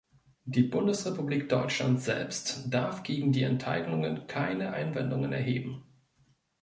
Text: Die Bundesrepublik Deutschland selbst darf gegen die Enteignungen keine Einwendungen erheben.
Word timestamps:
Die 0.45 0.63
Bundesrepublik 0.63 1.47
Deutschland 1.47 2.01
selbst 2.01 2.73
darf 2.73 3.03
gegen 3.03 3.31
die 3.33 3.43
Enteignungen 3.43 4.25
keine 4.25 4.73
Einwendungen 4.73 5.31
erheben. 5.31 5.83